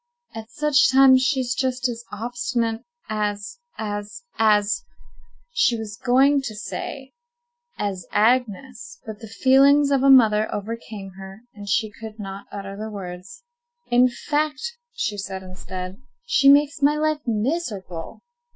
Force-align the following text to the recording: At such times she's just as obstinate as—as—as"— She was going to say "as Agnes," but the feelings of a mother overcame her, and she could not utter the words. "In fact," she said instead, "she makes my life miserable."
At 0.33 0.49
such 0.49 0.91
times 0.91 1.21
she's 1.23 1.53
just 1.53 1.87
as 1.87 2.03
obstinate 2.11 2.81
as—as—as"— 3.07 4.83
She 5.51 5.77
was 5.77 5.99
going 6.03 6.41
to 6.41 6.55
say 6.55 7.11
"as 7.77 8.07
Agnes," 8.09 8.99
but 9.05 9.19
the 9.19 9.27
feelings 9.27 9.91
of 9.91 10.01
a 10.01 10.09
mother 10.09 10.51
overcame 10.51 11.11
her, 11.19 11.41
and 11.53 11.69
she 11.69 11.91
could 11.91 12.17
not 12.17 12.47
utter 12.51 12.75
the 12.75 12.89
words. 12.89 13.43
"In 13.91 14.09
fact," 14.09 14.75
she 14.91 15.19
said 15.19 15.43
instead, 15.43 16.01
"she 16.25 16.49
makes 16.49 16.81
my 16.81 16.95
life 16.97 17.21
miserable." 17.27 18.23